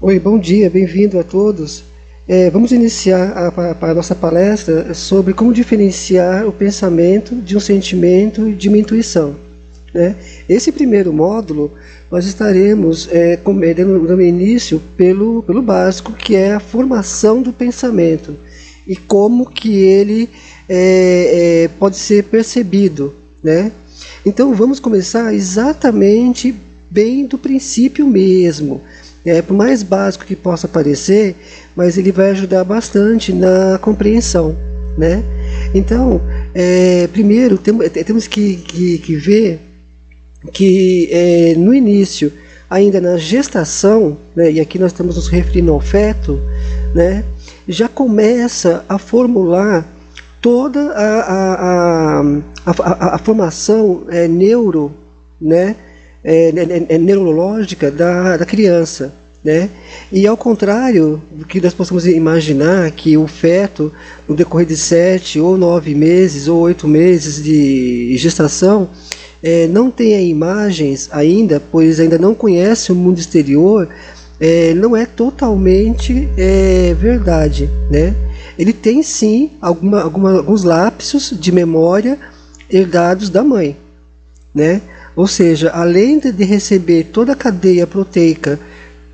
[0.00, 1.82] Oi, bom dia, bem-vindo a todos.
[2.28, 8.48] É, vamos iniciar a, a, nossa palestra sobre como diferenciar o pensamento de um sentimento
[8.48, 9.34] e de uma intuição.
[9.92, 10.14] Né?
[10.48, 11.72] Esse primeiro módulo
[12.12, 17.52] nós estaremos é, é dando, dando início pelo, pelo básico, que é a formação do
[17.52, 18.36] pensamento
[18.86, 20.30] e como que ele
[20.68, 23.16] é, é, pode ser percebido.
[23.42, 23.72] Né?
[24.24, 26.54] Então vamos começar exatamente
[26.88, 28.80] bem do princípio mesmo.
[29.24, 31.34] É, por mais básico que possa parecer,
[31.76, 34.56] mas ele vai ajudar bastante na compreensão.
[34.96, 35.22] Né?
[35.74, 36.20] Então,
[36.54, 39.60] é, primeiro tem, temos que, que, que ver
[40.52, 42.32] que é, no início,
[42.68, 46.40] ainda na gestação, né, e aqui nós estamos nos referindo ao feto,
[46.94, 47.24] né,
[47.66, 49.86] já começa a formular
[50.40, 52.22] toda a, a, a,
[52.66, 54.92] a, a formação é, neuro,
[55.40, 55.76] né,
[56.22, 56.52] é,
[56.88, 59.12] é, neurológica da, da criança.
[59.42, 59.70] Né?
[60.10, 63.92] E ao contrário do que nós possamos imaginar que o feto,
[64.28, 68.90] no decorrer de sete ou nove meses ou oito meses de gestação,
[69.42, 73.88] é, não tenha imagens ainda, pois ainda não conhece o mundo exterior,
[74.40, 78.14] é, não é totalmente é, verdade, né?
[78.58, 82.18] Ele tem sim alguma, alguma, alguns lapsos de memória
[82.70, 83.76] herdados da mãe,
[84.54, 84.80] né?
[85.18, 88.56] Ou seja, além de receber toda a cadeia proteica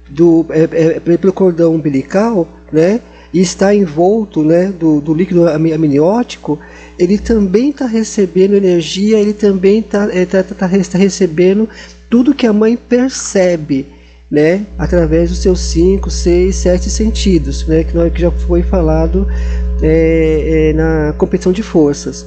[0.06, 3.00] do, é, é, pelo cordão umbilical, né?
[3.32, 6.60] e está envolto né, do, do líquido amniótico,
[6.98, 11.66] ele também está recebendo energia, ele também está é, tá, tá, tá, tá recebendo
[12.10, 13.86] tudo que a mãe percebe,
[14.30, 19.26] né, através dos seus 5, 6, 7 sentidos, né, que, que já foi falado
[19.82, 22.26] é, é, na competição de forças.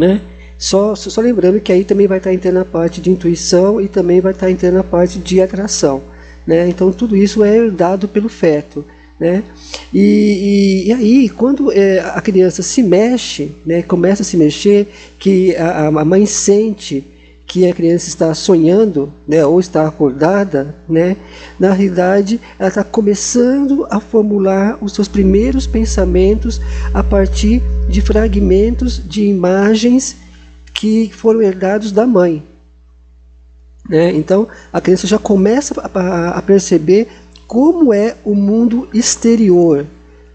[0.00, 0.20] Né?
[0.58, 4.20] Só, só lembrando que aí também vai estar entrando a parte de intuição e também
[4.20, 6.02] vai estar entrando a parte de atração.
[6.44, 6.68] Né?
[6.68, 8.84] Então tudo isso é herdado pelo feto.
[9.20, 9.44] Né?
[9.92, 14.88] E, e, e aí, quando é, a criança se mexe, né, começa a se mexer,
[15.18, 17.04] que a, a mãe sente
[17.44, 21.16] que a criança está sonhando, né, ou está acordada, né,
[21.58, 26.60] na realidade ela está começando a formular os seus primeiros pensamentos
[26.92, 30.27] a partir de fragmentos de imagens
[30.78, 32.40] que foram herdados da mãe.
[33.90, 34.12] Né?
[34.12, 37.08] Então a criança já começa a, a, perceber
[37.48, 39.84] como é o mundo exterior.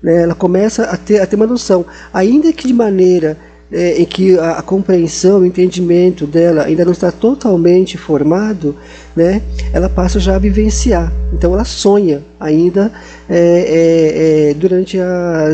[0.01, 0.23] Né?
[0.23, 3.37] Ela começa a ter, a ter uma noção, ainda que de maneira
[3.71, 8.75] é, em que a, a, compreensão, o entendimento dela ainda não está totalmente formado,
[9.15, 9.41] né?
[9.71, 11.09] ela passa já a vivenciar.
[11.31, 12.91] Então ela sonha ainda
[13.29, 15.53] é, é durante a,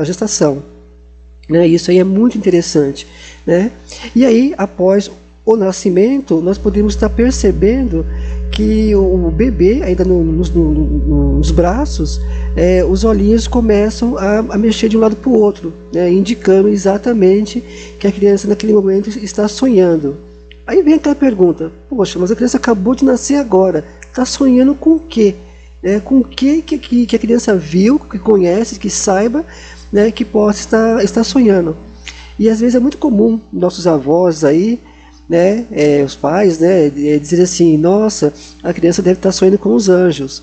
[0.00, 0.71] a gestação.
[1.52, 1.66] Né?
[1.66, 3.06] Isso aí é muito interessante.
[3.46, 3.70] Né?
[4.16, 5.10] E aí, após
[5.44, 8.06] o nascimento, nós podemos estar percebendo
[8.52, 12.20] que o bebê, ainda no, no, no, nos braços,
[12.56, 16.68] é, os olhinhos começam a, a, mexer de um lado para o outro, né, indicando
[16.68, 17.60] exatamente
[17.98, 20.16] que a criança naquele momento está sonhando.
[20.66, 24.96] Aí vem aquela pergunta: poxa, mas a criança acabou de nascer agora, está sonhando com
[24.96, 25.34] o quê?
[25.82, 29.44] É, com o que, que, que a criança viu, que conhece, que saiba,
[29.92, 31.76] né, que possa estar, estar sonhando.
[32.38, 34.80] E às vezes é muito comum nossos avós aí
[35.28, 38.32] né, é, os pais, né, é, dizer assim, nossa,
[38.62, 40.42] a criança deve estar sonhando com os anjos,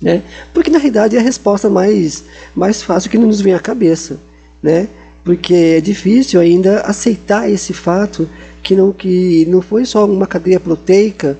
[0.00, 0.22] né?
[0.54, 4.18] Porque na realidade é a resposta mais mais fácil que nos vem à cabeça,
[4.62, 4.86] né?
[5.24, 8.28] Porque é difícil ainda aceitar esse fato
[8.62, 11.36] que não que não foi só uma cadeia proteica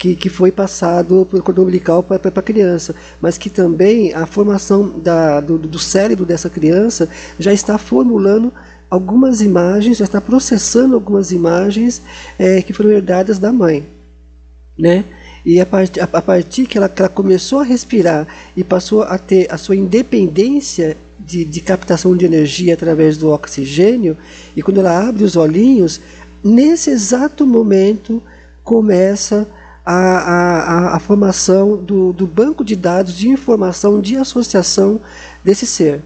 [0.00, 4.98] que, que foi passado por cordão umbilical para a criança, mas que também a formação
[4.98, 7.06] da, do, do cérebro dessa criança
[7.38, 8.50] já está formulando
[8.88, 12.00] algumas imagens, já está processando algumas imagens
[12.38, 13.86] é, que foram herdadas da mãe.
[14.76, 15.04] Né?
[15.44, 19.02] E a, part, a, a partir que ela, que ela, começou a respirar e passou
[19.02, 24.16] a ter a sua independência de, de captação de energia através do oxigênio,
[24.56, 26.00] e quando ela abre os olhinhos,
[26.42, 28.22] nesse exato momento
[28.64, 35.00] começa a, a, a, formação do, do banco de dados de informação de associação
[35.42, 36.02] desse ser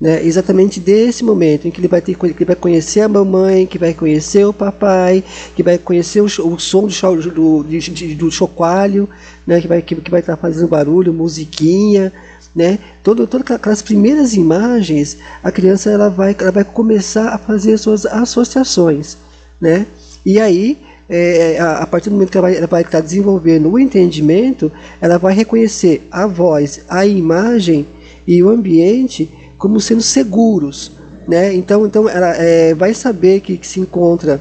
[0.00, 3.78] né, exatamente desse momento em que ele vai ter ele vai conhecer a mamãe, que
[3.78, 5.24] vai conhecer o papai,
[5.56, 9.08] que vai conhecer o, o som do, do, do, do chocalho,
[9.46, 12.12] né, que vai que, que vai estar fazendo barulho, musiquinha,
[12.54, 17.76] né, todo, todas aquelas primeiras imagens, a criança ela vai ela vai começar a fazer
[17.76, 19.16] suas associações,
[19.60, 19.84] né,
[20.24, 20.78] e aí
[21.08, 24.70] é, a, a, partir do momento que ela vai, ela vai estar desenvolvendo o entendimento,
[25.00, 27.86] ela vai reconhecer a voz, a imagem
[28.26, 30.92] e o ambiente como sendo seguros.
[31.26, 31.54] Né?
[31.54, 34.40] Então, então ela é, vai saber que, que, se encontra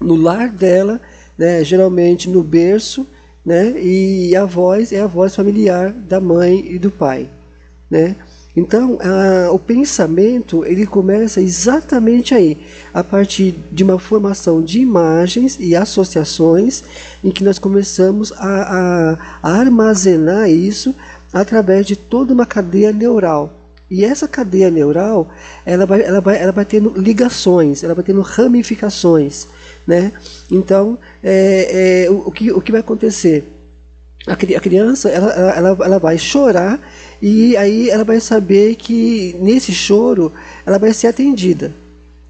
[0.00, 1.00] no lar dela,
[1.36, 1.62] né?
[1.64, 3.06] geralmente no berço,
[3.44, 3.80] né?
[3.80, 7.28] E a voz é a voz familiar da mãe e do pai,
[7.90, 8.14] né?
[8.58, 8.98] Então,
[9.52, 12.58] o pensamento ele começa exatamente aí,
[12.92, 16.82] a partir de uma formação de imagens e associações,
[17.22, 20.92] em que nós começamos a, a, a armazenar isso
[21.32, 23.54] através de toda uma cadeia neural.
[23.88, 25.30] E essa cadeia neural,
[25.64, 29.46] ela vai, ela vai, ela vai tendo ligações, ela vai tendo ramificações,
[29.86, 30.10] né?
[30.50, 33.57] Então, é, é, o, o, que, o que vai acontecer?
[34.28, 36.78] A, a criança, ela, ela, ela vai chorar
[37.20, 40.32] e aí ela vai saber que nesse choro
[40.66, 41.72] ela vai ser atendida.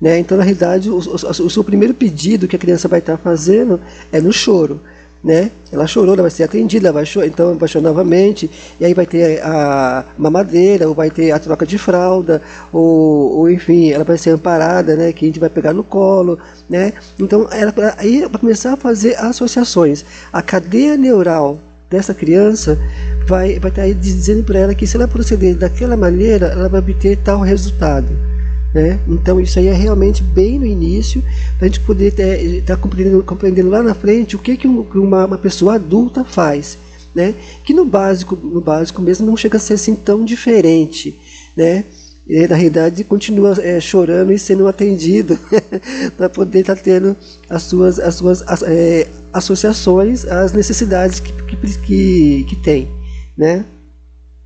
[0.01, 0.19] Né?
[0.19, 3.81] Então, na realidade, o, o, o seu primeiro pedido que a criança vai estar fazendo
[4.13, 4.81] é no choro
[5.23, 5.51] né?
[5.73, 8.51] Ela chorou, ela vai ser atendida, vai chorar, então vai chorar novamente,
[8.81, 12.41] e aí vai ter a mamadeira, ou vai ter a troca de fralda,
[12.73, 15.13] ou, ou enfim, ela vai ser amparada, né?
[15.13, 16.93] Que a gente vai pegar no colo, né?
[17.19, 20.05] Então, ela, aí vai começar a fazer associações.
[20.33, 21.59] A cadeia neural
[21.91, 22.79] dessa criança
[23.27, 26.81] vai, vai estar aí dizendo para ela que se ela proceder daquela maneira, ela vai
[26.81, 28.09] obter tal resultado.
[28.75, 28.99] Né?
[29.09, 31.23] Então isso aí é realmente bem no início,
[31.57, 35.25] para a gente poder estar tá compreendendo, compreendendo, lá na frente o que, que uma,
[35.25, 36.79] uma pessoa adulta faz.
[37.15, 37.35] Né?
[37.65, 41.19] Que no básico, no básico mesmo não chega a ser assim tão diferente.
[41.57, 41.85] Né?
[42.29, 45.39] E, na realidade continua é, chorando e sendo atendido
[46.17, 47.17] para poder estar tá tendo
[47.49, 52.89] as suas, as suas as, é, associações às necessidades que, que, que, que tem.
[53.37, 53.65] Né?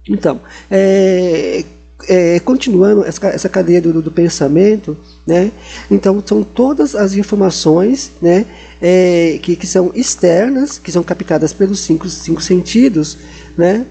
[0.09, 0.41] Então,
[0.71, 1.65] é,
[2.09, 4.97] é, continuando essa, essa cadeia do, do, pensamento,
[5.27, 5.53] né?
[5.91, 8.47] Então são todas as informações, né?
[8.81, 13.19] É, que, que são externas, que são captadas pelos cinco, cinco sentidos,
[13.57, 13.87] né?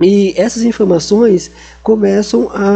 [0.00, 1.50] E essas informações
[1.82, 2.70] começam a,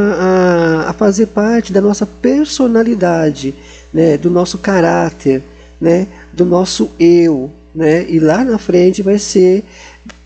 [0.87, 3.55] a, a fazer parte da nossa personalidade,
[3.93, 4.17] né?
[4.17, 5.43] Do nosso caráter,
[5.81, 6.07] né?
[6.33, 8.05] Do nosso eu, né?
[8.09, 9.65] E lá na frente vai ser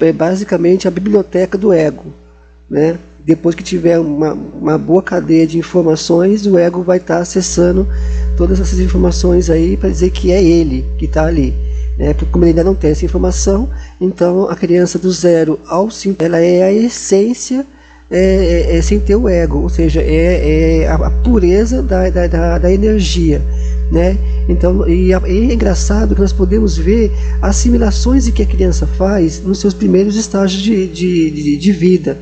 [0.01, 2.13] é, basicamente a biblioteca do ego,
[2.69, 2.99] né?
[3.29, 7.87] depois que tiver uma, uma boa cadeia de informações, o ego vai estar tá acessando
[8.39, 11.53] todas essas informações aí para dizer que é ele que está ali.
[11.99, 12.15] Né?
[12.15, 13.69] Porque como ele ainda não tem essa informação,
[14.01, 17.67] então a criança do zero ao 5, ela é a essência
[18.11, 18.19] é,
[18.71, 22.27] é, é, sem ter o ego, ou seja, é, é a, a, pureza da, da,
[22.27, 23.43] da, da energia.
[23.91, 24.19] Né?
[24.49, 29.73] Então, e, é engraçado que nós podemos ver assimilações que a criança faz nos seus
[29.73, 32.19] primeiros estágios de, de, de, de vida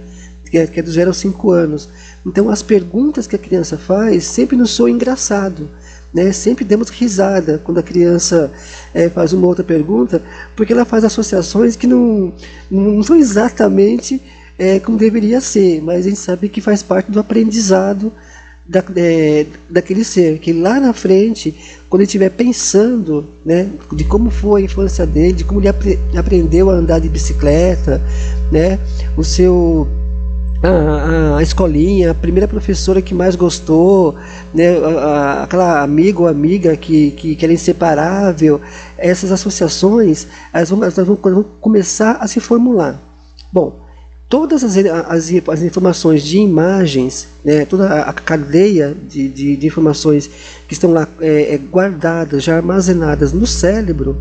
[0.50, 1.88] que é, que é do 0 aos 5 anos.
[2.24, 5.68] Então as perguntas que a criança faz sempre nos soam engraçado.
[6.14, 6.32] Né?
[6.32, 8.50] Sempre demos risada quando a criança
[8.94, 10.22] é, faz uma outra pergunta,
[10.54, 12.32] porque ela faz associações que não,
[12.70, 14.22] não são exatamente
[14.58, 18.10] é, como deveria ser, mas a gente sabe que faz parte do aprendizado
[18.68, 21.54] da, é, daquele ser, que lá na frente,
[21.88, 25.98] quando ele estiver pensando né, de como foi a infância dele, de como ele apre
[26.16, 28.02] aprendeu a andar de bicicleta,
[28.50, 28.78] né,
[29.16, 29.86] o seu
[30.62, 34.16] a, a, a, escolinha, a primeira professora que mais gostou,
[34.52, 38.60] né, a, aquela amigo ou amiga que, que, que era inseparável,
[38.98, 43.00] essas associações elas vão, elas vão, vão começar a se formular.
[43.52, 43.85] Bom,
[44.28, 50.28] todas as, as, as informações de imagens, né, toda a cadeia de, de, de informações
[50.66, 54.16] que estão lá é, é, guardadas, já armazenadas no cérebro,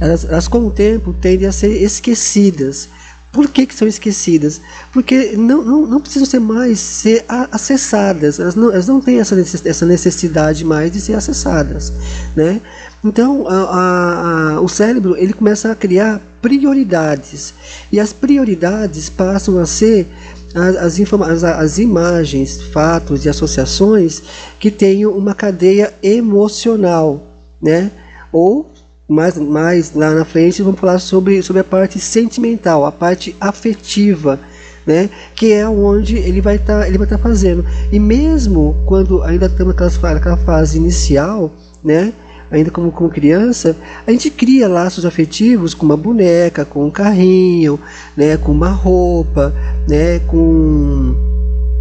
[0.00, 2.88] elas, elas com o tempo tendem a ser esquecidas.
[3.30, 4.58] Por que, que são esquecidas?
[4.90, 9.84] Porque não, não, não precisam ser mais ser acessadas, elas não, elas não têm essa
[9.84, 11.92] necessidade mais de ser acessadas.
[12.34, 12.58] Né?
[13.04, 17.54] Então a, a, o cérebro ele começa a criar prioridades
[17.92, 20.06] e as prioridades passam a ser
[20.54, 24.22] as, as, as imagens, fatos e associações
[24.58, 27.22] que tenham uma cadeia emocional,
[27.62, 27.90] né?
[28.32, 28.70] ou
[29.08, 34.38] mais, mais lá na frente vamos falar sobre, sobre a parte sentimental, a parte afetiva,
[34.86, 35.08] né?
[35.34, 37.64] Que é onde ele vai estar tá, ele vai estar tá fazendo.
[37.90, 41.50] E mesmo quando ainda estamos naquela, naquela fase inicial,
[41.82, 42.12] né?
[42.50, 43.76] Ainda como, criança,
[44.06, 47.78] a gente cria laços afetivos com uma boneca, com um carrinho,
[48.16, 48.36] né?
[48.36, 49.54] Com uma roupa,
[49.86, 50.18] né?
[50.20, 51.14] Com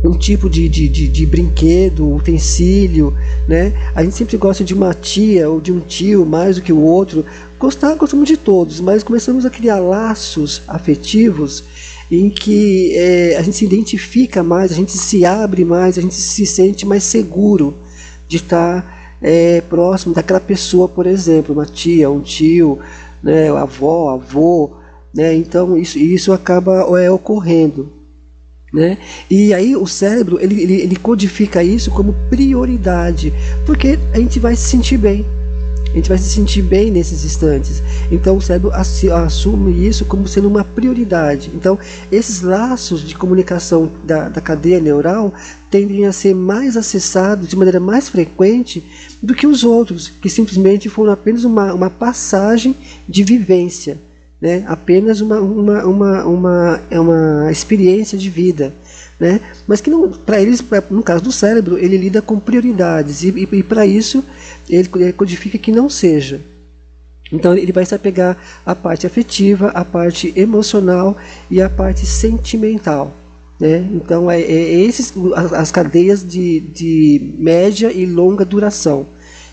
[0.04, 3.14] um tipo de, de, de, de, brinquedo, utensílio,
[3.48, 3.74] né?
[3.96, 6.82] A gente sempre gosta de uma tia ou de um tio mais do que o
[6.82, 7.26] outro.
[7.58, 11.64] Gostar, gostamos de todos, mas começamos a criar laços afetivos
[12.12, 16.14] em que é, a gente se identifica mais, a gente se abre mais, a gente
[16.14, 17.74] se sente mais seguro
[18.28, 22.80] de estar é, próximo daquela pessoa, por exemplo, uma tia, um tio,
[23.22, 24.78] né, avó, avô,
[25.14, 25.36] né?
[25.36, 27.92] Então isso, isso acaba é, ocorrendo.
[28.74, 28.98] Né?
[29.32, 33.34] E aí o cérebro ele, ele, ele, codifica isso como prioridade,
[33.66, 35.26] porque a gente vai se sentir bem.
[35.98, 37.82] Gente vai se sentir bem nesses instantes.
[38.12, 41.52] Então o cérebro assume isso como sendo uma prioridade.
[41.54, 41.78] Então
[42.12, 45.34] esses laços de comunicação da, da cadeia neural
[45.70, 48.84] tendem a ser mais acessados de maneira mais frequente
[49.22, 52.76] do que os outros, que simplesmente foram apenas uma, uma passagem
[53.08, 53.98] de vivência,
[54.42, 54.64] né?
[54.68, 58.74] apenas uma, uma, uma, uma, é uma experiência de vida
[59.20, 59.40] né?
[59.66, 59.92] Mas que
[60.26, 63.86] para eles, pra, no caso do cérebro, ele lida com prioridades e, e, e para
[63.86, 64.24] isso
[64.70, 66.40] ele codifica que não seja.
[67.32, 71.18] Então ele vai se apegar à parte afetiva, à parte emocional
[71.50, 73.14] e à parte sentimental.
[73.60, 73.90] Né?
[73.92, 79.08] Então é, é esses as, as cadeias de, de média e longa duração,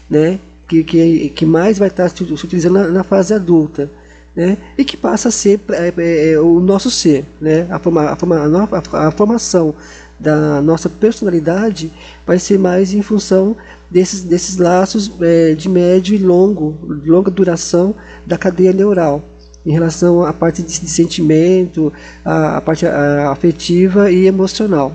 [0.08, 0.38] né?
[0.68, 3.90] que, que, que mais vai estar se utilizando na, na fase adulta
[4.34, 7.24] né, e que passa a ser é, é, é, o nosso ser.
[7.40, 9.74] Né, a, forma, a, forma, a, a, formação
[10.18, 11.92] da nossa personalidade
[12.26, 13.56] vai ser mais em função
[13.90, 17.94] desses, desses laços é, de médio e longo, longa duração
[18.26, 19.22] da cadeia neural
[19.64, 21.92] em relação à parte de, de sentimento,
[22.24, 24.92] a parte afetiva e emocional.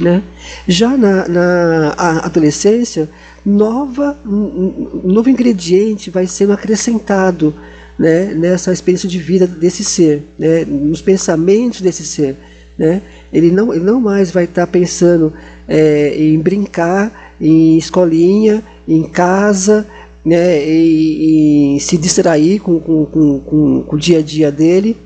[0.00, 0.22] Né?
[0.66, 3.08] Já na, na adolescência,
[3.44, 7.54] nova, um novo ingrediente vai sendo acrescentado
[7.98, 12.36] né, nessa experiência de vida desse ser, né, nos pensamentos desse ser.
[12.78, 13.02] Né?
[13.32, 15.32] Ele, não, ele não mais vai estar pensando
[15.66, 19.84] é, em brincar, em escolinha, em casa,
[20.24, 23.40] né, e, e se distrair com, com, com,
[23.82, 24.96] com, o dia a dia dele.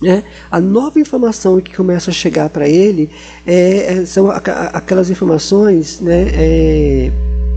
[0.00, 0.22] Né?
[0.50, 3.10] A nova informação que começa a chegar para ele
[3.46, 7.10] é, é são aquelas informações né, é,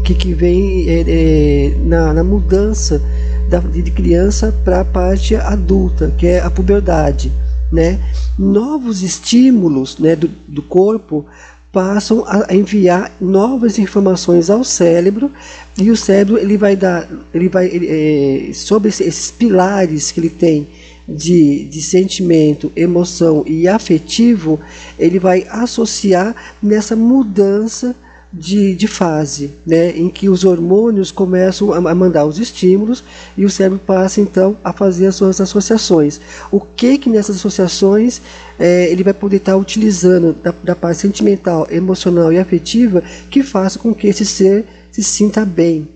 [0.04, 3.02] que, que vem é, é, na, na mudança
[3.50, 7.32] da, de criança para a parte adulta, que é a puberdade.
[7.72, 8.00] Né?
[8.38, 11.26] Novos estímulos né, do, do corpo
[11.72, 15.32] passam a enviar novas informações ao cérebro
[15.78, 17.88] e o cérebro ele vai dar, ele vai ele,
[18.50, 20.68] é, sobre esses pilares que ele tem
[21.08, 24.60] de, de sentimento, emoção e afetivo,
[24.98, 27.96] ele vai associar nessa mudança
[28.38, 33.04] de, de fase, né, em que os hormônios começam a, mandar os estímulos
[33.36, 36.22] e o cérebro passa então a fazer as suas associações.
[36.52, 38.22] O que que nessas associações
[38.60, 43.80] é, ele vai poder estar utilizando da, da parte sentimental, emocional e afetiva que faça
[43.80, 45.88] com que esse ser se sinta bem,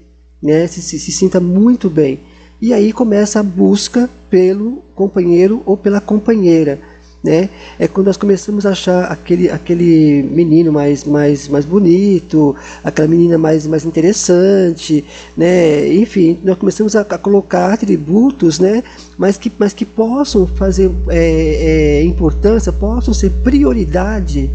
[0.42, 2.20] né, se, se, se sinta muito bem.
[2.62, 6.80] E aí começa a busca pelo companheiro ou pela companheira
[7.24, 7.50] né?
[7.78, 13.38] É quando nós começamos a achar aquele, aquele menino mais, mais, mais bonito, aquela menina
[13.38, 15.06] mais, mais interessante,
[15.38, 15.88] né?
[15.94, 18.84] Enfim, nós começamos a, a colocar atributos, né?
[19.18, 24.50] Mas que, mas que possam fazer é, é, importância, possam ser prioridade,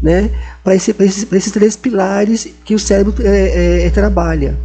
[0.00, 0.30] né?
[0.62, 4.56] Para esse, esses, esses três pilares que o cérebro é, é, trabalha.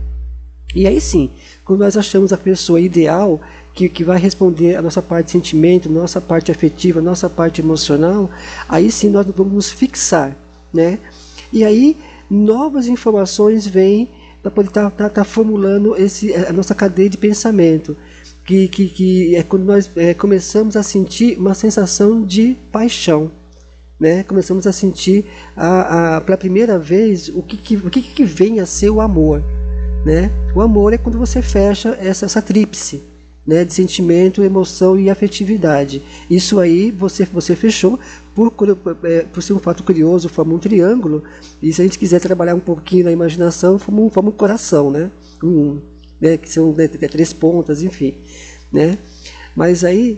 [0.78, 1.32] E aí sim,
[1.66, 3.42] quando nós achamos a pessoa ideal,
[3.74, 8.30] que, que vai responder a nossa parte de sentimento, nossa parte afetiva, nossa parte emocional,
[8.70, 10.38] aí sim nós vamos nos fixar,
[10.72, 11.00] né?
[11.52, 11.98] E aí
[12.30, 14.08] novas informações vêm
[14.44, 17.98] para poder estar tá, tá, tá formulando esse, a nossa cadeia de pensamento.
[18.46, 23.32] Que, que, que é quando nós é, começamos a sentir uma sensação de paixão.
[24.00, 24.22] Né?
[24.22, 28.60] Começamos a sentir a, a, pela primeira vez o que, que, o que, que vem
[28.60, 29.57] a ser o amor.
[30.08, 30.32] Né?
[30.56, 33.04] O amor é quando você fecha essa, essa tríplice
[33.46, 36.02] né, de sentimento, emoção e afetividade.
[36.32, 38.00] Isso aí você, você fechou,
[38.34, 38.54] por,
[39.04, 41.26] é, por ser um fato curioso, forma um triângulo,
[41.62, 44.90] e se a gente quiser trabalhar um pouquinho na imaginação, forma um, forma um coração,
[44.90, 45.12] né?
[45.44, 45.82] Um,
[46.22, 48.16] né, que são né, três pontas, enfim.
[48.72, 48.98] Né?
[49.58, 50.18] Mas aí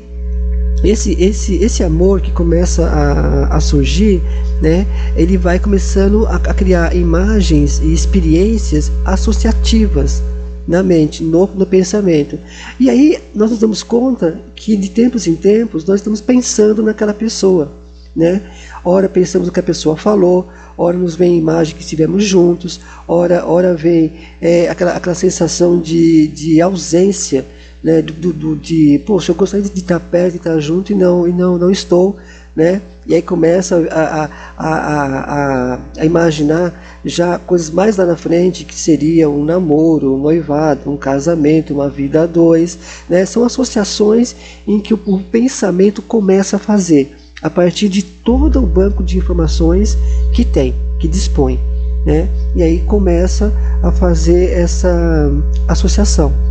[0.84, 4.22] esse, esse, esse amor que começa a, a surgir,
[4.62, 10.24] né, ele vai começando a, a criar imagens e experiências associativas
[10.68, 12.38] na mente, no, no pensamento.
[12.80, 17.14] E aí nós nos damos conta que de tempos em tempos nós estamos pensando naquela
[17.14, 17.72] pessoa.
[18.16, 18.42] Né?
[18.84, 22.80] Ora pensamos no que a pessoa falou, ora nos vem a imagem que estivemos juntos,
[23.08, 27.46] ora, ora vem é, aquela, aquela sensação de, de ausência,
[27.84, 28.02] né?
[28.02, 31.32] do, do, de, poxa, eu gostaria de estar perto, de estar junto e não, e
[31.32, 32.18] não, não estou
[32.56, 32.82] né?
[33.08, 36.74] E aí começa a, a, a, a, imaginar
[37.06, 41.90] já coisas mais lá na frente, que seria um namoro, um noivado, um casamento, uma
[41.90, 42.78] vida a dois.
[43.10, 43.26] Né?
[43.26, 44.36] São associações
[44.68, 49.18] em que o, o pensamento começa a fazer, a partir de todo o banco de
[49.18, 49.98] informações
[50.34, 51.58] que tem, que dispõe.
[52.06, 52.28] Né?
[52.56, 55.32] E aí começa a fazer essa
[55.68, 56.49] associação.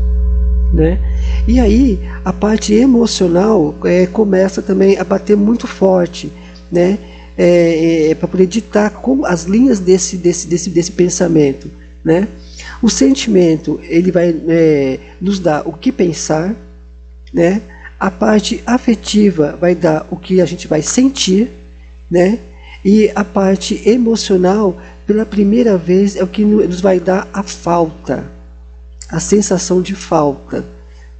[0.73, 0.99] Né?
[1.47, 6.31] E aí a parte emocional é, começa também a bater muito forte,
[6.71, 6.99] né?
[7.41, 11.71] É, é, para poder ditar como as linhas desse, desse, desse, desse pensamento,
[12.05, 12.27] né?
[12.83, 16.55] O sentimento ele vai é, nos dar o que pensar,
[17.33, 17.63] né?
[17.99, 21.51] A parte afetiva vai dar o que a gente vai sentir,
[22.11, 22.39] né?
[22.85, 28.31] E a parte emocional, pela primeira vez, é o que nos vai dar a falta,
[29.11, 30.65] a sensação de falta,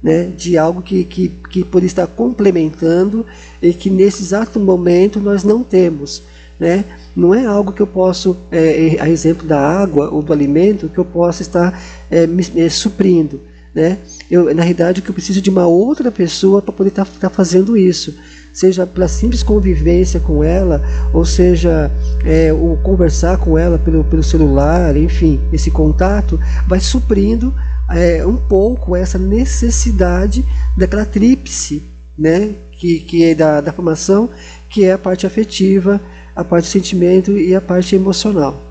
[0.01, 0.25] né?
[0.25, 3.25] De algo que, que, que por estar complementando
[3.61, 6.23] e que nesse exato momento nós não temos,
[6.59, 6.85] né?
[7.15, 10.97] Não é algo que eu posso, é, a exemplo da água ou do alimento, que
[10.97, 13.41] eu possa estar é, me, é, suprindo.
[13.73, 13.97] Né?
[14.31, 17.29] Eu, na realidade, que eu preciso de uma outra pessoa para poder estar tá, tá
[17.29, 18.15] fazendo isso,
[18.53, 20.81] seja pela simples convivência com ela,
[21.13, 21.91] ou seja,
[22.25, 27.53] é, o conversar com ela pelo, pelo celular, enfim, esse contato vai suprindo
[27.89, 30.45] é, um pouco essa necessidade
[30.77, 31.81] daquela tríplice,
[32.17, 34.29] né, que, que é da, da formação,
[34.69, 35.99] que é a parte afetiva,
[36.35, 38.69] a parte do sentimento e a parte emocional.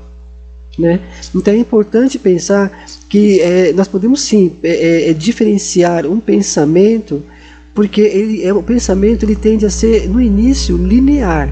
[0.77, 1.01] Né?
[1.35, 7.21] Então é importante pensar que é, nós podemos sim é, é, é, diferenciar um pensamento,
[7.75, 11.49] porque ele, é, o pensamento ele tende a ser no início linear,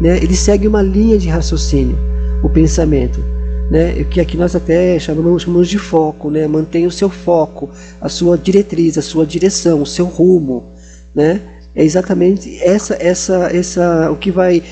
[0.00, 0.18] né?
[0.18, 1.96] ele segue uma linha de raciocínio,
[2.42, 3.35] o pensamento.
[3.70, 7.68] Né, que aqui nós até chamamos, chamamos de foco, né, mantém o seu foco,
[8.00, 10.70] a sua diretriz, a sua direção, o seu rumo,
[11.12, 11.40] né,
[11.74, 14.62] é exatamente essa, essa, essa, o que vai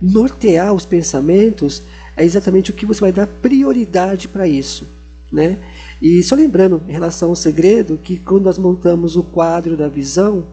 [0.00, 1.82] nortear os pensamentos
[2.16, 4.86] é exatamente o que você vai dar prioridade para isso.
[5.30, 5.58] Né?
[6.00, 10.46] E só lembrando, em relação ao segredo, que quando nós montamos o quadro da visão,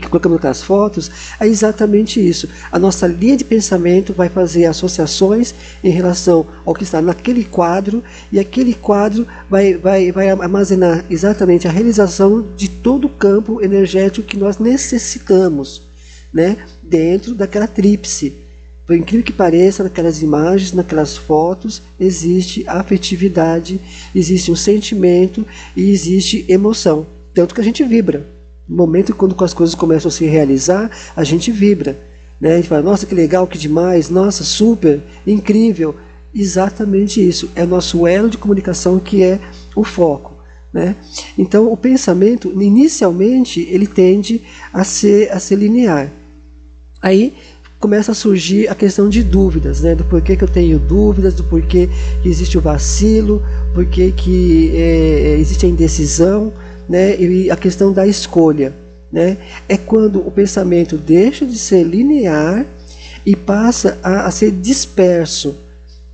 [0.00, 2.48] que colocamos aquelas fotos, é exatamente isso.
[2.70, 8.02] A nossa linha de pensamento vai fazer associações em relação ao que está naquele quadro,
[8.30, 14.26] e aquele quadro vai, vai, vai armazenar exatamente a realização de todo o campo energético
[14.26, 15.82] que nós necessitamos
[16.32, 18.32] né, dentro daquela tríplice.
[18.86, 23.80] Por incrível que pareça, naquelas imagens, naquelas fotos, existe afetividade,
[24.14, 25.46] existe um sentimento
[25.76, 27.06] e existe emoção.
[27.32, 28.26] Tanto que a gente vibra.
[28.72, 31.94] No momento quando as coisas começam a se realizar, a gente vibra.
[32.40, 32.54] Né?
[32.54, 35.94] A gente fala, nossa, que legal, que demais, nossa, super, incrível.
[36.34, 37.50] Exatamente isso.
[37.54, 39.38] É o nosso elo de comunicação que é
[39.76, 40.38] o foco.
[40.72, 40.96] Né?
[41.36, 44.40] Então, o pensamento, inicialmente, ele tende
[44.72, 46.10] a ser, a ser linear.
[47.02, 47.34] Aí
[47.78, 49.96] começa a surgir a questão de dúvidas, né?
[49.96, 51.90] Do porquê que eu tenho dúvidas, do porquê
[52.22, 53.42] que existe o vacilo,
[53.74, 56.52] porquê que é, existe a indecisão,
[56.92, 57.18] né?
[57.18, 58.74] E a questão da escolha,
[59.10, 59.38] né?
[59.66, 62.66] É quando o pensamento deixa de ser linear
[63.24, 65.56] e passa a, a ser disperso.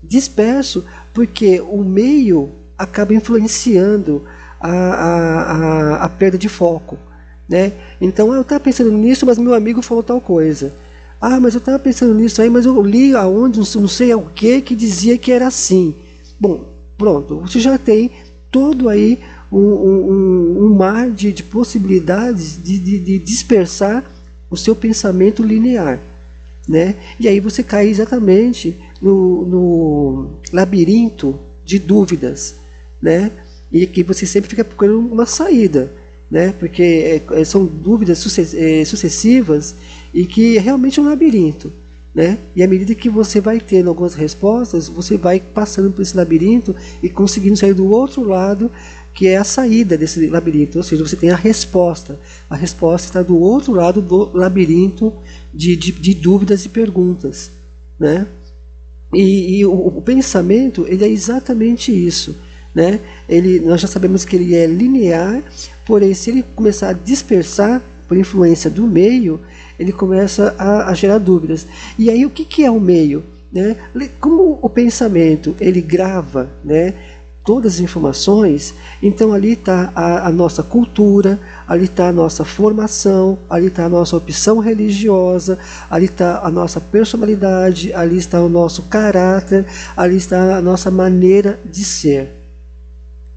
[0.01, 4.23] Disperso porque o meio acaba influenciando
[4.61, 6.97] a, a, a, a perda de foco.
[7.49, 7.73] Né?
[8.01, 10.73] Então eu estava pensando nisso, mas meu amigo falou tal coisa.
[11.21, 14.61] Ah, mas eu estava pensando nisso aí, mas eu li aonde, não sei o que,
[14.61, 15.97] que dizia que era assim.
[16.39, 18.13] Bom, pronto, você já tem
[18.49, 19.19] todo aí
[19.51, 24.05] um, um, um mar de, de possibilidades de, de, de, dispersar
[24.51, 25.99] o seu pensamento linear.
[26.69, 26.97] Né?
[27.19, 32.57] E aí você cai exatamente no, no labirinto de dúvidas.
[33.01, 33.31] Né?
[33.73, 35.91] E que você sempre fica procurando uma saída
[36.31, 36.53] né?
[36.59, 38.19] porque é, é são dúvidas
[38.55, 39.75] é, sucessivas
[40.13, 41.73] e que é realmente um labirinto.
[42.15, 42.39] Né?
[42.57, 46.75] E à medida que você vai tendo algumas respostas, você vai passando por esse labirinto
[47.03, 48.71] e conseguindo sair do outro lado,
[49.13, 50.79] que é a saída desse labirinto.
[50.79, 52.19] Ou seja, você tem a resposta.
[52.49, 55.13] A resposta está do outro lado do labirinto
[55.53, 57.51] de, de, de dúvidas e perguntas.
[57.99, 58.27] Né?
[59.13, 62.37] E, e o, o, pensamento ele é exatamente isso.
[62.75, 63.01] Né?
[63.29, 65.43] Ele, nós já sabemos que ele é linear,
[65.87, 69.41] porém, se ele começar a dispersar por influência do meio,
[69.79, 71.67] ele começa a, a gerar dúvidas.
[71.99, 73.25] E aí, o que, que é o meio?
[73.53, 73.77] Né?
[74.21, 76.95] Como o pensamento ele grava né,
[77.49, 83.39] todas as informações, então ali está a, a, nossa cultura, ali está a nossa formação,
[83.49, 85.59] ali está a nossa opção religiosa,
[85.91, 89.65] ali está a nossa personalidade, ali está o nosso caráter,
[89.97, 92.29] ali está a nossa maneira de ser.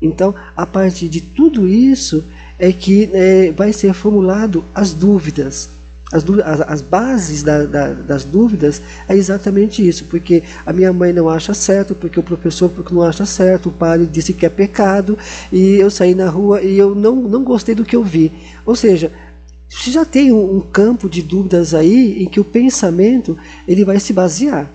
[0.01, 2.21] Então, a partir de tudo isso
[2.59, 5.69] é que é, vai ser formulado as dúvidas.
[6.11, 11.13] As, as, as bases da, da, das dúvidas é exatamente isso, porque a minha mãe
[11.13, 14.49] não acha certo, porque o professor porque não acha certo, o padre disse que é
[14.49, 15.17] pecado,
[15.51, 18.31] e eu saí na rua e eu não, não gostei do que eu vi.
[18.65, 19.11] Ou seja,
[19.69, 23.99] você já tem um, um campo de dúvidas aí em que o pensamento ele vai
[23.99, 24.69] se basear.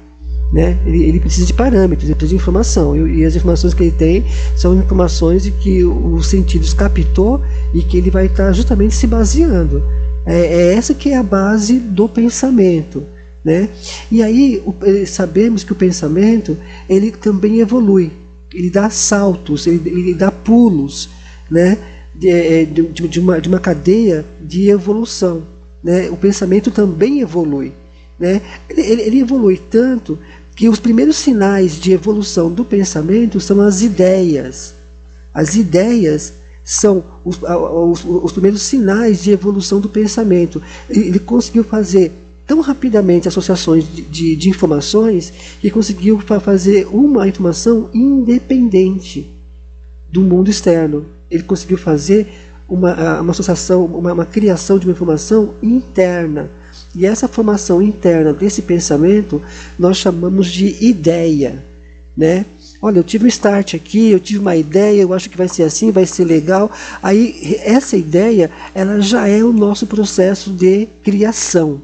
[0.52, 0.78] Né?
[0.86, 2.96] Ele, ele, precisa de parâmetros, ele precisa de informação.
[2.96, 4.24] E, e, as informações que ele tem
[4.56, 7.42] são informações de que os sentidos captou
[7.74, 9.82] e que ele vai estar justamente se baseando.
[10.26, 13.04] É, é essa que é a base do pensamento.
[13.44, 13.68] Né?
[14.10, 16.58] E aí o, eh, sabemos que o pensamento
[16.88, 18.10] ele também evolui.
[18.52, 21.08] ele dá saltos, ele, ele dá pulos,
[21.48, 21.78] né?
[22.12, 25.44] De, é, de, de, uma, de uma cadeia de evolução.
[25.82, 26.10] Né?
[26.10, 27.72] O pensamento também evolui.
[28.18, 28.40] Né?
[28.68, 30.18] Ele, ele evolui tanto
[30.56, 34.74] que os primeiros sinais de evolução do pensamento são as ideias.
[35.32, 36.32] As ideias
[36.66, 40.60] são os, os, os primeiros sinais de evolução do pensamento.
[40.90, 42.12] Ele conseguiu fazer
[42.44, 49.30] tão rapidamente associações de, de, de, informações que conseguiu fazer uma informação independente
[50.10, 51.06] do mundo externo.
[51.30, 52.26] Ele conseguiu fazer
[52.68, 56.50] uma, uma associação, uma, uma criação de uma informação interna.
[56.96, 59.40] E essa formação interna desse pensamento
[59.78, 61.64] nós chamamos de ideia,
[62.16, 62.44] né?
[62.86, 65.64] Olha, eu tive um start aqui, eu tive uma ideia, eu acho que vai ser
[65.64, 66.70] assim, vai ser legal.
[67.02, 71.82] Aí essa ideia, ela já é o nosso processo de criação,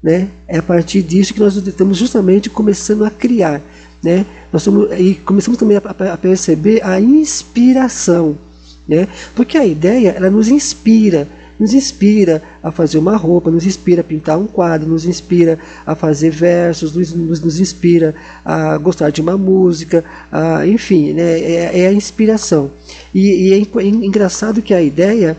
[0.00, 0.28] né?
[0.46, 3.60] É a partir disso que nós estamos justamente começando a criar,
[4.00, 4.24] né?
[4.52, 8.38] Nós estamos, e começamos também a, a perceber a inspiração,
[8.86, 9.08] né?
[9.34, 11.26] Porque a ideia, ela nos inspira,
[11.58, 15.94] nos inspira a fazer uma roupa, nos inspira a pintar um quadro, nos inspira a
[15.94, 21.80] fazer versos, nos, nos, nos inspira a gostar de uma música, a, enfim, né, é,
[21.80, 22.70] é, a inspiração.
[23.12, 25.36] E, e é, engraçado que a ideia,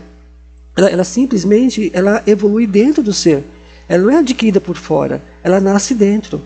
[0.76, 3.42] ela, ela simplesmente ela evolui dentro do ser.
[3.88, 6.40] Ela não é adquirida por fora, ela nasce dentro.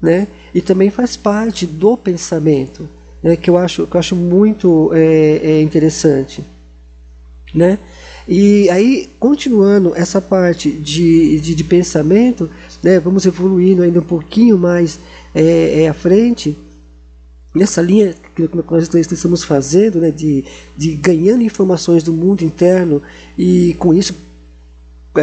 [0.00, 0.28] Né?
[0.54, 2.86] E também faz parte do pensamento,
[3.22, 3.36] né?
[3.36, 6.44] que, eu acho, que eu acho muito é, é interessante.
[7.54, 7.78] Né?
[8.26, 12.48] E aí, continuando essa parte de, de, de pensamento,
[12.82, 14.98] né, vamos evoluindo ainda um pouquinho mais
[15.34, 16.56] é, é, à frente,
[17.54, 20.44] nessa linha que nós estamos fazendo, né, de,
[20.76, 23.02] de ganhando informações do mundo interno
[23.38, 24.14] e com isso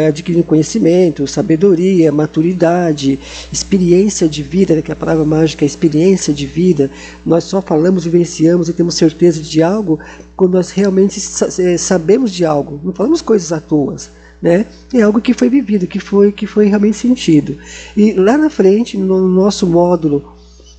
[0.07, 3.19] adquirindo conhecimento, sabedoria, maturidade,
[3.51, 6.89] experiência de vida, que é a palavra mágica é experiência de vida.
[7.25, 9.99] Nós só falamos, vivenciamos e temos certeza de algo
[10.35, 11.19] quando nós realmente
[11.59, 12.79] é, sabemos de algo.
[12.83, 13.97] Não falamos coisas à toa.
[14.41, 14.65] Né?
[14.93, 17.57] É algo que foi vivido, que foi, que foi realmente sentido.
[17.95, 20.33] E lá na frente, no nosso módulo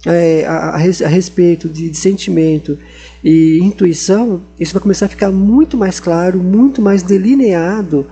[0.05, 2.77] é, a, a, respeito de, de, sentimento
[3.23, 8.07] e intuição, isso vai começar a ficar muito mais claro, muito mais delineado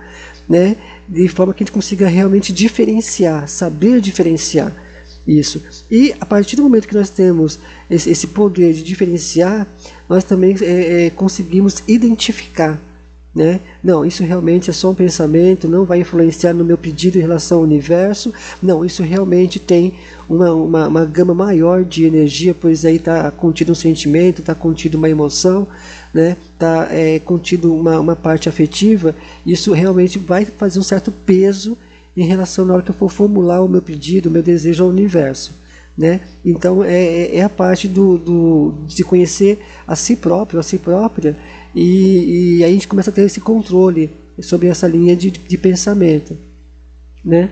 [0.51, 0.75] né?
[1.07, 4.73] De forma que a gente consiga realmente diferenciar, saber diferenciar
[5.25, 5.61] isso.
[5.89, 7.57] E a partir do momento que nós temos
[7.89, 9.65] esse, esse poder de diferenciar,
[10.09, 12.81] nós também é, é, conseguimos identificar
[13.33, 13.61] né?
[13.81, 17.59] Não, isso realmente é só um pensamento, não vai influenciar no meu pedido em relação
[17.59, 18.33] ao universo.
[18.61, 23.71] Não, isso realmente tem uma, uma, uma gama maior de energia, pois aí está contido
[23.71, 25.65] um sentimento, está contido uma emoção,
[26.13, 26.35] né?
[26.53, 29.15] está é, contido uma, uma parte afetiva.
[29.45, 31.77] Isso realmente vai fazer um certo peso
[32.15, 34.89] em relação na hora que eu for formular o meu pedido, o meu desejo ao
[34.89, 35.61] universo.
[35.97, 36.21] Né?
[36.45, 40.77] Então é, é, é a parte do, do, de conhecer a si próprio, a si
[40.77, 41.37] própria,
[41.75, 45.57] e, e aí a gente começa a ter esse controle sobre essa linha de, de
[45.57, 46.37] pensamento.
[47.23, 47.51] Né?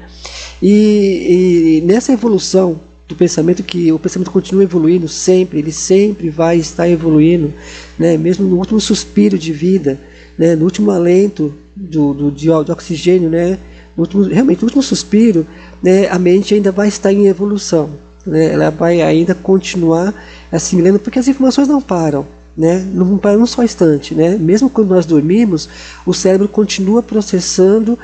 [0.61, 6.57] E, e, nessa evolução do pensamento, que o pensamento continua evoluindo sempre, ele sempre vai
[6.57, 7.53] estar evoluindo,
[7.97, 8.17] né?
[8.17, 9.99] mesmo no último suspiro de vida,
[10.37, 10.55] né?
[10.55, 13.57] no último alento do, do, de, de oxigênio, né?
[13.95, 15.45] no último, realmente no último suspiro,
[15.81, 16.07] né?
[16.09, 17.89] a mente ainda vai estar em evolução
[18.25, 20.13] né, ela vai ainda continuar
[20.51, 22.25] assimilando, porque as informações não param.
[22.59, 22.85] Né?
[22.93, 24.13] Não param só instante.
[24.13, 24.37] Né?
[24.37, 25.69] Mesmo quando nós dormimos,
[26.05, 27.97] o cérebro continua processando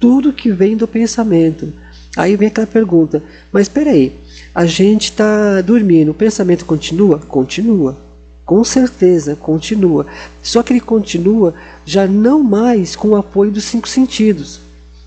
[0.00, 1.72] tudo que vem do pensamento.
[2.16, 4.18] Aí vem aquela pergunta: mas espera aí,
[4.52, 7.20] a gente está dormindo, o pensamento continua?
[7.20, 7.96] Continua.
[8.44, 10.04] Com certeza, continua.
[10.42, 11.54] Só que ele continua
[11.86, 14.60] já não mais com o apoio dos cinco sentidos.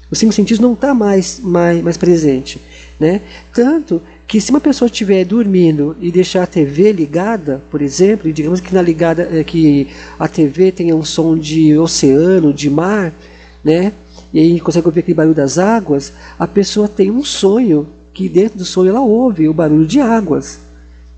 [0.09, 2.61] Os cinco sentidos não está mais, mais, mais presente.
[2.97, 3.19] Né?
[3.51, 8.33] Tanto que se uma pessoa estiver dormindo e deixar a TV ligada, por exemplo, e
[8.33, 13.13] digamos que na ligada eh, que a TV tenha um som de oceano, de mar,
[13.63, 13.91] né?
[14.33, 18.57] E aí consegue ouvir aquele barulho das águas, a pessoa tem um sonho que dentro
[18.57, 20.59] do sonho ela ouve o barulho de águas,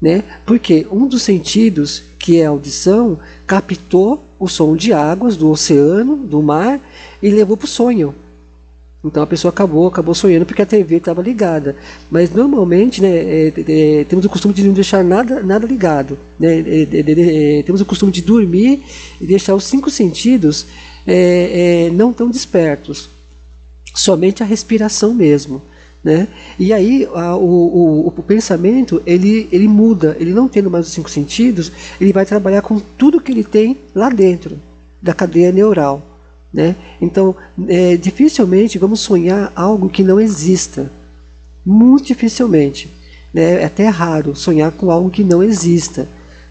[0.01, 0.23] né?
[0.45, 6.17] Porque um dos sentidos, que é a audição, captou o som de águas do oceano,
[6.17, 6.79] do mar
[7.21, 8.13] e levou para o sonho.
[9.05, 11.75] Então a pessoa acabou, acabou sonhando porque a TV estava ligada.
[12.09, 16.17] Mas normalmente, né, é, é, temos o costume de não deixar nada, nada ligado.
[16.39, 16.59] Né?
[16.59, 18.83] É, é temos o costume de dormir
[19.21, 20.65] e deixar os cinco sentidos
[21.05, 23.07] é, é, não tão despertos.
[23.93, 25.61] Somente a respiração mesmo.
[26.03, 26.27] Né?
[26.57, 30.93] E aí a, o, o, o, pensamento ele, ele muda, ele não tendo mais os
[30.93, 34.59] cinco sentidos, ele vai trabalhar com tudo que ele tem lá dentro
[35.01, 36.14] da cadeia neural.
[36.55, 36.73] Né?
[37.01, 37.35] Então,
[37.67, 40.89] é, dificilmente vamos sonhar algo que não exista.
[41.65, 42.89] Muito dificilmente.
[43.33, 43.61] Né?
[43.61, 46.07] É até raro sonhar com algo que não exista.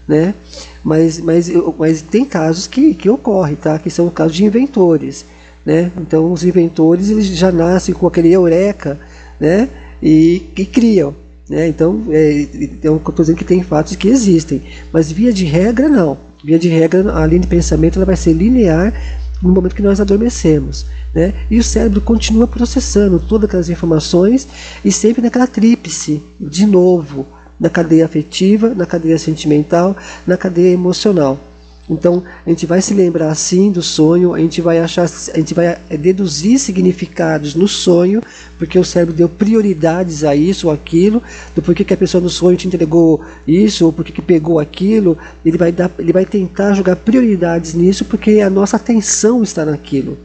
[0.07, 0.35] né?
[0.83, 3.79] Mas, mas, mas tem casos que, que ocorrem, tá?
[3.79, 5.25] Que são casos de inventores,
[5.65, 5.91] né?
[5.99, 8.99] Então os inventores eles já nascem com aquele eureka,
[9.39, 9.67] né?
[10.03, 11.15] E, e criam,
[11.49, 11.67] né?
[11.67, 14.61] Então, é, então eu estou dizendo que tem fatos que existem,
[14.93, 16.15] mas via de regra não.
[16.43, 18.93] Via de regra a linha de pensamento ela vai ser linear
[19.41, 20.85] no momento que nós adormecemos.
[21.13, 21.33] Né?
[21.49, 24.47] E o cérebro continua processando todas aquelas informações
[24.83, 27.25] e sempre naquela tríplice, de novo,
[27.59, 29.95] na cadeia afetiva, na cadeia sentimental,
[30.25, 31.39] na cadeia emocional.
[31.87, 35.53] Então, a gente vai se lembrar assim do sonho, a gente vai achar, a gente
[35.53, 38.21] vai deduzir significados no sonho,
[38.57, 41.21] porque o cérebro deu prioridades a isso ou aquilo,
[41.55, 45.15] do porquê que a pessoa no sonho te entregou isso, ou porquê que pegou aquilo,
[45.45, 50.17] ele vai dar, ele vai tentar jogar prioridades nisso, porque a nossa atenção está naquilo,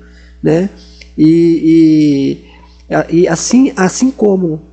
[0.42, 0.70] né?
[1.16, 2.40] E,
[2.88, 4.69] e, e assim, assim como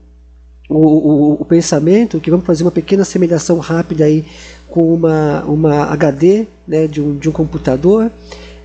[0.70, 4.26] o, o, o, pensamento, que vamos fazer uma pequena semelhação rápida aí
[4.70, 8.12] com uma, uma HD né, de, um, de um computador,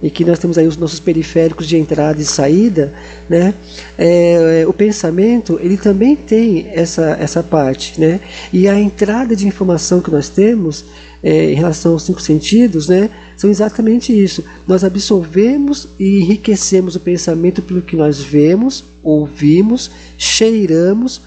[0.03, 2.93] e que nós temos aí os nossos periféricos de entrada e saída,
[3.31, 3.55] né?
[3.97, 8.19] É, o pensamento ele também tem essa, essa parte, né?
[8.53, 10.85] E a entrada de informação que nós temos
[11.23, 13.11] é, em relação aos cinco sentidos, né?
[13.37, 14.43] São exatamente isso.
[14.67, 19.89] Nós absorvemos e enriquecemos o pensamento pelo que nós vemos, ouvimos,
[20.19, 21.23] cheiramos,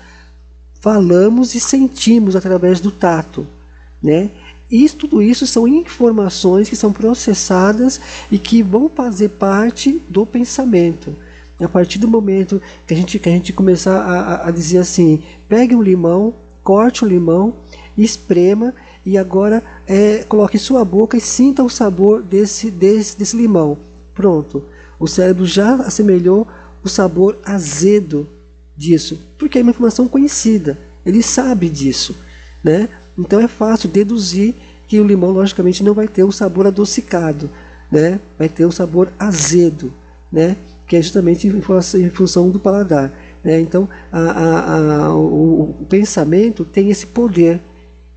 [0.86, 3.48] falamos e sentimos através do tato,
[4.04, 4.30] né?
[4.70, 8.00] Isso, tudo isso são informações que são processadas
[8.32, 11.16] e que vão fazer parte do pensamento.
[11.60, 15.24] A partir do momento que a gente, que a gente começar a, a dizer assim,
[15.50, 17.56] pegue um limão, corte o limão,
[17.98, 18.72] esprema
[19.04, 23.76] e agora é, coloque em sua boca e sinta o sabor desse, desse, desse limão.
[24.14, 24.66] Pronto.
[25.00, 26.48] O cérebro já assemelhou
[26.84, 28.35] o sabor azedo
[28.76, 32.16] disso, porque é uma informação conhecida, ele sabe disso,
[32.64, 32.90] né?
[33.18, 34.54] Então é fácil deduzir
[34.88, 37.50] que o limão logicamente não vai ter um sabor adocicado,
[37.92, 38.20] né?
[38.38, 39.94] Vai ter um sabor azedo,
[40.32, 40.58] né?
[40.88, 43.12] Que é justamente em função do paladar.
[43.44, 43.60] Né?
[43.62, 47.60] Então a, a, a, o, o pensamento tem esse poder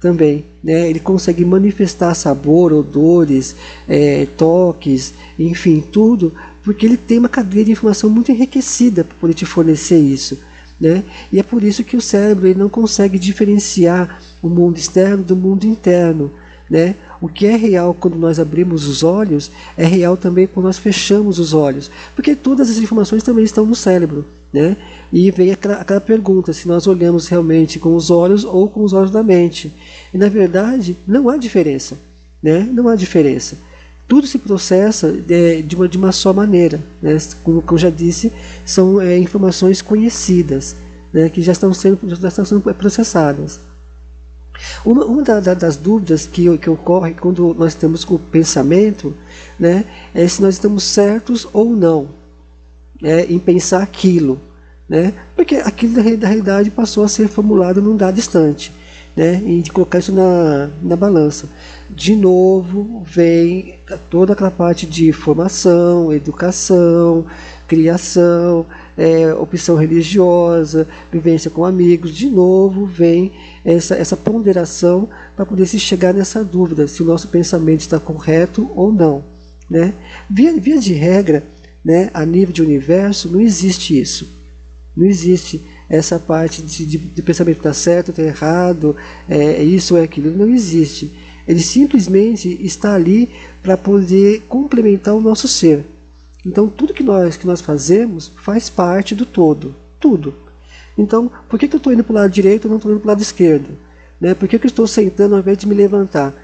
[0.01, 0.45] também.
[0.63, 0.89] Né?
[0.89, 3.55] Ele consegue manifestar sabor, odores,
[3.89, 9.35] é, toques, enfim, tudo, porque ele tem uma cadeia de informação muito enriquecida para poder
[9.35, 10.39] te fornecer isso.
[10.81, 11.03] Né?
[11.33, 15.35] E é por isso que o cérebro ele não consegue diferenciar o mundo externo do
[15.35, 16.31] mundo interno.
[16.71, 16.95] Né?
[17.21, 21.39] O que é real quando nós abrimos os olhos é real também quando nós fechamos
[21.39, 24.25] os olhos, porque todas as informações também estão no cérebro.
[24.53, 24.77] Né?
[25.13, 28.93] E vem aquela, aquela pergunta se nós olhamos realmente com os olhos ou com os
[28.93, 29.75] olhos da mente.
[30.13, 31.99] E na verdade, não há diferença.
[32.43, 32.61] Né?
[32.61, 33.57] Não há diferença.
[34.09, 36.81] Tudo se processa é, de, uma, de uma só maneira.
[37.01, 37.17] Né?
[37.45, 38.33] Como, como eu já disse,
[38.65, 40.75] são é, informações conhecidas,
[41.13, 41.29] né?
[41.29, 43.61] que já estão sendo, já estão sendo processadas.
[44.85, 49.15] Uma, uma da, da, das dúvidas que, que ocorre quando nós temos o pensamento
[49.59, 52.09] né, é se nós estamos certos ou não
[53.01, 54.41] né, em pensar aquilo.
[54.89, 58.73] Né, porque aquilo da, da realidade passou a ser formulado num dado instante.
[59.19, 61.49] Né, e de colocar isso na, na balança.
[61.91, 63.75] De novo, vem
[64.09, 67.27] toda aquela parte de formação, educação,
[67.67, 68.65] criação,
[68.97, 73.33] é, opção religiosa, vivência com amigos, de novo vem
[73.65, 78.71] essa, essa ponderação para poder se chegar nessa dúvida se o nosso pensamento está correto
[78.77, 79.25] ou não.
[79.69, 79.95] Né?
[80.31, 81.43] Via, via de regra,
[81.85, 84.38] né, a nível de universo, não existe isso.
[84.99, 88.97] Não existe essa parte de, de, de pensamento está certo, está errado,
[89.29, 90.37] é, isso ou é aquilo.
[90.37, 91.17] Não existe.
[91.47, 93.29] Ele simplesmente está ali
[93.63, 95.85] para poder complementar o nosso ser.
[96.45, 100.35] Então tudo que nós que nós fazemos faz parte do todo, tudo.
[100.99, 102.99] Então, por que, que eu estou indo para o lado direito e não estou indo
[102.99, 103.79] para o lado esquerdo?
[104.21, 104.35] Né?
[104.35, 106.35] Por que, que eu estou sentando ao invés de me levantar?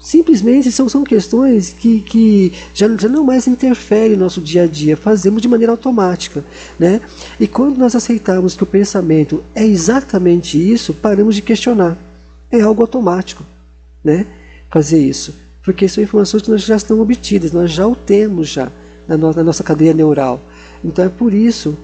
[0.00, 4.66] Simplesmente são, são questões que, que já, já não mais interferem no nosso dia a
[4.66, 6.44] dia, fazemos de maneira automática.
[6.78, 7.00] Né?
[7.38, 11.98] E quando nós aceitamos que o pensamento é exatamente isso, paramos de questionar.
[12.50, 13.44] É algo automático
[14.02, 14.26] né?
[14.70, 15.34] fazer isso.
[15.62, 18.70] Porque são informações que nós já estão obtidas, nós já o temos já
[19.06, 20.40] na, no, na nossa cadeia neural.
[20.84, 21.76] Então é por isso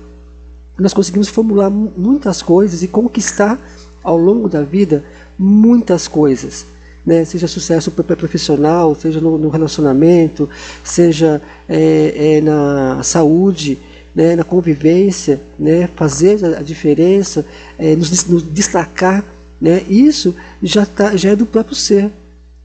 [0.77, 3.59] que nós conseguimos formular muitas coisas e conquistar
[4.03, 5.05] ao longo da vida
[5.39, 6.67] muitas coisas.
[7.05, 7.25] Né?
[7.25, 10.49] Seja sucesso profissional, seja no, no relacionamento,
[10.83, 13.79] seja é, é, na saúde,
[14.15, 14.37] né?
[14.37, 15.89] na convivência, né?
[15.95, 17.45] fazer a diferença,
[17.79, 19.25] é, nos, nos, destacar.
[19.61, 19.83] Né?
[19.89, 22.11] Isso já, tá, já é do próprio ser.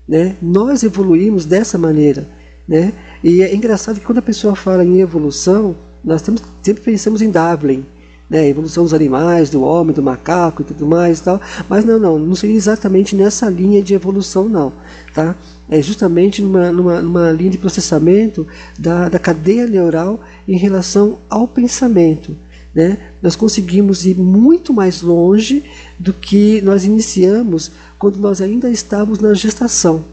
[0.07, 0.35] Né?
[0.41, 2.27] Nós evoluímos dessa maneira.
[2.67, 2.93] Né?
[3.23, 7.29] E é engraçado que quando a pessoa fala em evolução, nós temos, sempre pensamos em
[7.29, 7.85] Darwin,
[8.29, 11.97] né, evolução dos animais, do homem, do macaco e tudo mais e tal, mas não,
[11.97, 14.71] não, não seria exatamente nessa linha de evolução não,
[15.13, 15.35] tá?
[15.69, 21.47] É justamente numa, numa, numa linha de processamento da, da cadeia neural em relação ao
[21.47, 22.35] pensamento.
[22.73, 22.97] Né?
[23.21, 25.63] Nós conseguimos ir muito mais longe
[25.99, 30.03] do que nós iniciamos quando nós ainda estávamos na gestação.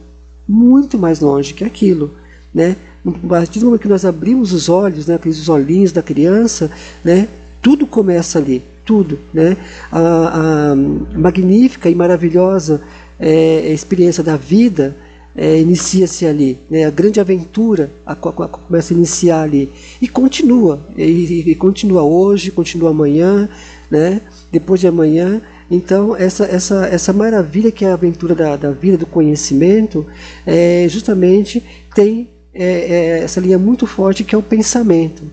[0.46, 2.10] Muito mais longe que aquilo.
[2.52, 2.76] Né?
[3.06, 6.70] A partir do momento que nós abrimos os olhos, né, aqueles olhinhos da criança,
[7.04, 7.28] né,
[7.66, 9.18] tudo começa ali, tudo.
[9.34, 9.56] Né?
[9.90, 10.76] A, a
[11.18, 12.80] magnífica e maravilhosa
[13.18, 14.94] é, experiência da vida
[15.34, 16.84] é, inicia-se ali, né?
[16.84, 22.52] a grande aventura a, a, começa a iniciar ali e continua, e, e, continua hoje,
[22.52, 23.48] continua amanhã,
[23.90, 24.20] né?
[24.52, 25.42] depois de amanhã.
[25.68, 30.06] Então essa, essa, essa maravilha que é a aventura da, da vida, do conhecimento,
[30.46, 31.64] é, justamente
[31.96, 35.24] tem é, é, essa linha muito forte que é o pensamento,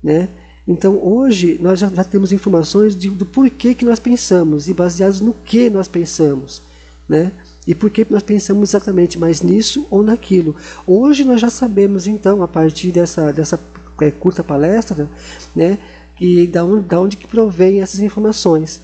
[0.00, 0.28] né?
[0.66, 5.20] Então hoje nós já, já temos informações de, do porquê que nós pensamos e baseados
[5.20, 6.62] no que nós pensamos,
[7.08, 7.32] né?
[7.66, 10.56] E por que nós pensamos exatamente mais nisso ou naquilo?
[10.86, 13.58] Hoje nós já sabemos, então, a partir dessa, dessa
[14.00, 15.08] é, curta palestra,
[15.54, 15.78] né,
[16.16, 18.80] que da onde, da onde que provém essas informações,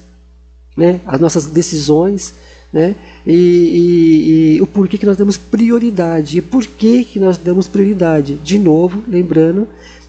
[0.77, 2.35] né, as nossas decisões,
[2.73, 2.95] né,
[3.27, 6.39] e, e, e o porquê que nós damos prioridade.
[6.39, 8.35] E por que, que nós damos prioridade?
[8.37, 9.67] De novo, lembrando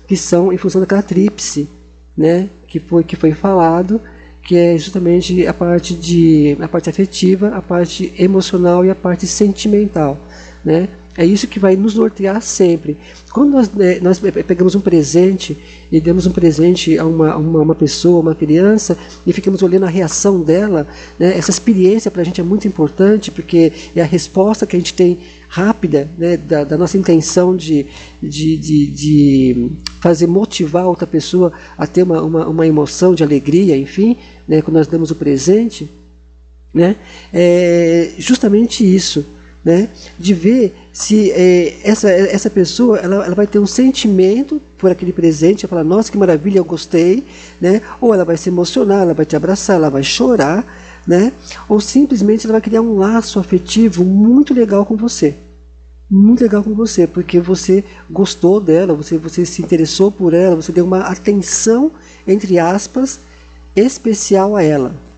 [0.10, 1.70] que são em função daquela tríplice,
[2.18, 4.02] né, que foi, que foi falado,
[4.42, 9.28] que é justamente a parte de a parte afetiva, a parte emocional e a parte
[9.28, 10.20] sentimental,
[10.66, 10.90] né?
[11.20, 12.96] É isso que vai nos nortear sempre.
[13.34, 15.58] Quando nós, né, nós pegamos um presente
[15.92, 19.90] e demos um presente a uma, uma, uma, pessoa, uma criança, e ficamos olhando a
[19.90, 20.88] reação dela,
[21.20, 24.80] né, essa experiência para a gente é muito importante, porque é a resposta que a
[24.80, 27.86] gente tem rápida né, da, da, nossa intenção de,
[28.24, 33.76] de, de, de, fazer motivar outra pessoa a ter uma, uma, uma emoção de alegria,
[33.76, 34.16] enfim,
[34.48, 35.92] né, quando nós damos o presente,
[36.74, 36.96] né,
[37.34, 39.26] é justamente isso
[39.64, 44.90] né, de ver se é, essa, essa pessoa ela, ela vai ter um sentimento por
[44.90, 47.26] aquele presente, ela falar, nossa, que maravilha, eu gostei,
[47.60, 50.66] né, ou ela vai se emocionar, ela vai te abraçar, ela vai chorar,
[51.06, 51.34] né,
[51.68, 55.36] ou simplesmente ela vai criar um laço afetivo muito legal com você.
[56.12, 60.72] Muito legal com você, porque você gostou dela, você, você se interessou por ela, você
[60.72, 61.92] deu uma atenção,
[62.26, 63.20] entre aspas,
[63.76, 65.09] especial a ela.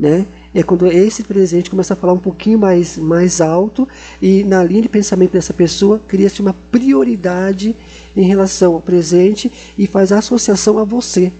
[0.00, 0.26] Né?
[0.54, 3.88] é quando esse presente começa a falar um pouquinho mais, mais alto
[4.20, 7.74] e na linha de pensamento dessa pessoa cria-se uma prioridade
[8.16, 11.32] em relação ao presente e faz associação a você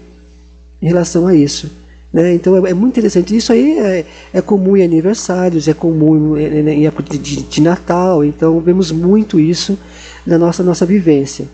[0.81, 1.69] em relação a isso.
[2.11, 2.33] Né?
[2.33, 3.35] Então é, é, muito interessante.
[3.35, 8.23] Isso aí é, é comum em aniversários, é comum em, em época de, de, Natal,
[8.23, 9.77] então vemos muito isso
[10.25, 11.47] na nossa, nossa vivência.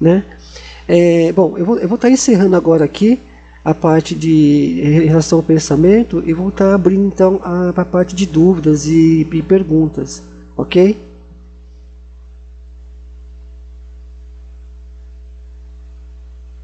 [0.00, 0.24] Né?
[0.86, 3.18] É, bom, eu vou, estar encerrando agora aqui
[3.64, 8.26] a parte de relação ao pensamento e vou estar abrindo então a, a parte de
[8.26, 10.22] dúvidas e, e perguntas,
[10.56, 11.09] ok?